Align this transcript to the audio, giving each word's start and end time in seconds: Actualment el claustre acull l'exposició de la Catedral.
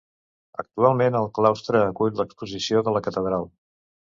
Actualment 0.61 1.17
el 1.19 1.27
claustre 1.35 1.81
acull 1.91 2.17
l'exposició 2.21 2.85
de 2.89 2.95
la 2.97 3.07
Catedral. 3.11 3.47